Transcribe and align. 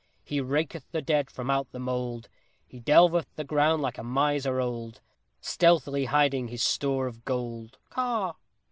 He 0.25 0.41
raketh 0.41 0.89
the 0.89 1.03
dead 1.03 1.29
from 1.29 1.51
out 1.51 1.71
the 1.71 1.77
mould; 1.79 2.27
He 2.65 2.79
delveth 2.79 3.27
the 3.35 3.43
ground 3.43 3.83
like 3.83 3.99
a 3.99 4.03
miser 4.03 4.59
old, 4.59 4.99
Stealthily 5.41 6.05
hiding 6.05 6.47
his 6.47 6.63
store 6.63 7.05
of 7.05 7.23
gold. 7.23 7.77
_Caw! 7.91 8.33